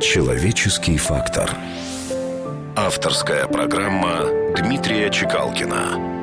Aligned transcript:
Человеческий 0.00 0.96
фактор. 0.96 1.50
Авторская 2.76 3.48
программа 3.48 4.26
Дмитрия 4.56 5.10
Чекалкина. 5.10 6.14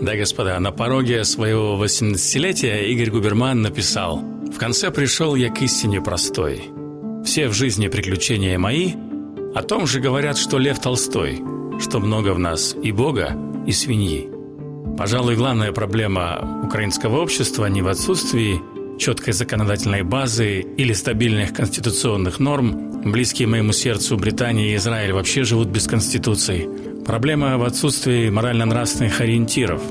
Да, 0.00 0.14
господа, 0.14 0.60
на 0.60 0.70
пороге 0.70 1.24
своего 1.24 1.84
18-летия 1.84 2.84
Игорь 2.84 3.10
Губерман 3.10 3.60
написал 3.60 4.18
«В 4.18 4.56
конце 4.56 4.92
пришел 4.92 5.34
я 5.34 5.50
к 5.50 5.60
истине 5.62 6.00
простой. 6.00 6.70
Все 7.24 7.48
в 7.48 7.54
жизни 7.54 7.88
приключения 7.88 8.56
мои, 8.56 8.92
о 9.52 9.62
том 9.62 9.88
же 9.88 9.98
говорят, 9.98 10.38
что 10.38 10.58
Лев 10.58 10.78
Толстой, 10.78 11.42
что 11.80 11.98
много 11.98 12.34
в 12.34 12.38
нас 12.38 12.76
и 12.80 12.92
Бога, 12.92 13.36
и 13.66 13.72
свиньи». 13.72 14.30
Пожалуй, 14.96 15.34
главная 15.34 15.72
проблема 15.72 16.62
украинского 16.64 17.20
общества 17.20 17.66
не 17.66 17.82
в 17.82 17.88
отсутствии 17.88 18.60
четкой 19.02 19.32
законодательной 19.32 20.04
базы 20.04 20.60
или 20.60 20.92
стабильных 20.92 21.52
конституционных 21.52 22.38
норм. 22.38 23.02
Близкие 23.02 23.48
моему 23.48 23.72
сердцу 23.72 24.16
Британия 24.16 24.72
и 24.72 24.76
Израиль 24.76 25.12
вообще 25.12 25.42
живут 25.42 25.70
без 25.70 25.88
конституции. 25.88 26.68
Проблема 27.04 27.58
в 27.58 27.64
отсутствии 27.64 28.30
морально-нравственных 28.30 29.20
ориентиров. 29.20 29.82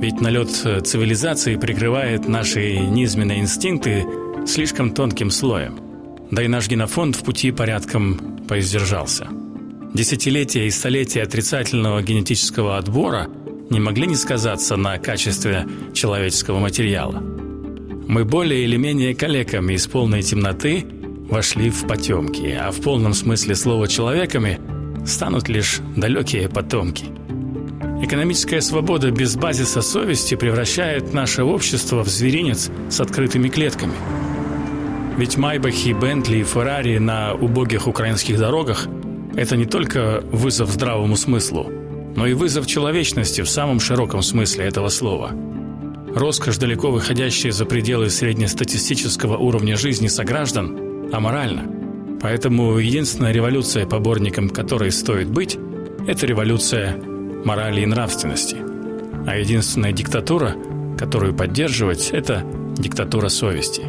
Ведь 0.00 0.20
налет 0.20 0.50
цивилизации 0.50 1.54
прикрывает 1.54 2.26
наши 2.26 2.78
низменные 2.78 3.38
инстинкты 3.38 4.04
слишком 4.44 4.90
тонким 4.90 5.30
слоем. 5.30 5.78
Да 6.32 6.42
и 6.42 6.48
наш 6.48 6.66
генофонд 6.66 7.14
в 7.14 7.22
пути 7.22 7.52
порядком 7.52 8.40
поиздержался. 8.48 9.28
Десятилетия 9.94 10.66
и 10.66 10.70
столетия 10.70 11.22
отрицательного 11.22 12.02
генетического 12.02 12.76
отбора 12.76 13.28
не 13.70 13.78
могли 13.78 14.08
не 14.08 14.16
сказаться 14.16 14.74
на 14.74 14.98
качестве 14.98 15.64
человеческого 15.94 16.58
материала– 16.58 17.22
мы 18.08 18.24
более 18.24 18.64
или 18.64 18.76
менее 18.76 19.14
калеками 19.14 19.74
из 19.74 19.86
полной 19.86 20.22
темноты 20.22 20.84
вошли 21.30 21.70
в 21.70 21.86
потемки, 21.86 22.58
а 22.60 22.70
в 22.70 22.80
полном 22.80 23.14
смысле 23.14 23.54
слова 23.54 23.88
человеками 23.88 24.60
станут 25.06 25.48
лишь 25.48 25.80
далекие 25.96 26.48
потомки. 26.48 27.06
Экономическая 28.02 28.60
свобода 28.60 29.10
без 29.10 29.36
базиса 29.36 29.80
совести 29.80 30.34
превращает 30.34 31.14
наше 31.14 31.44
общество 31.44 32.02
в 32.02 32.08
зверинец 32.08 32.70
с 32.90 33.00
открытыми 33.00 33.48
клетками. 33.48 33.94
Ведь 35.16 35.36
Майбахи, 35.36 35.90
Бентли 35.90 36.38
и 36.38 36.44
Феррари 36.44 36.98
на 36.98 37.34
убогих 37.34 37.86
украинских 37.86 38.38
дорогах– 38.38 38.88
это 39.36 39.56
не 39.56 39.66
только 39.66 40.24
вызов 40.32 40.70
здравому 40.70 41.16
смыслу, 41.16 41.70
но 42.16 42.26
и 42.26 42.34
вызов 42.34 42.66
человечности 42.66 43.42
в 43.42 43.48
самом 43.48 43.78
широком 43.78 44.22
смысле 44.22 44.64
этого 44.64 44.88
слова– 44.88 45.30
Роскошь, 46.14 46.58
далеко 46.58 46.90
выходящая 46.90 47.52
за 47.52 47.64
пределы 47.64 48.10
среднестатистического 48.10 49.38
уровня 49.38 49.76
жизни 49.76 50.08
сограждан, 50.08 51.08
аморальна. 51.12 51.64
Поэтому 52.20 52.76
единственная 52.76 53.32
революция, 53.32 53.86
поборником 53.86 54.50
которой 54.50 54.92
стоит 54.92 55.30
быть, 55.30 55.58
это 56.06 56.26
революция 56.26 57.00
морали 57.44 57.80
и 57.80 57.86
нравственности. 57.86 58.56
А 59.26 59.36
единственная 59.36 59.92
диктатура, 59.92 60.54
которую 60.98 61.34
поддерживать, 61.34 62.10
это 62.10 62.44
диктатура 62.76 63.28
совести. 63.28 63.82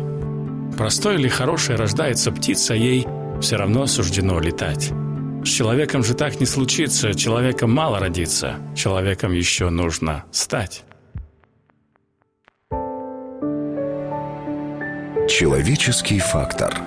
Простой 0.78 1.16
или 1.16 1.28
хорошей 1.28 1.76
рождается 1.76 2.32
птица, 2.32 2.74
ей 2.74 3.06
все 3.42 3.58
равно 3.58 3.86
суждено 3.86 4.40
летать. 4.40 4.92
С 5.44 5.50
человеком 5.50 6.04
же 6.04 6.14
так 6.14 6.40
не 6.40 6.46
случится, 6.46 7.14
человеком 7.14 7.72
мало 7.72 8.00
родиться, 8.00 8.56
человеком 8.76 9.34
еще 9.34 9.70
нужно 9.70 10.24
стать. 10.32 10.86
Человеческий 15.28 16.20
фактор. 16.20 16.78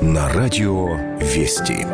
На 0.00 0.28
радио 0.28 0.94
Вести. 1.18 1.84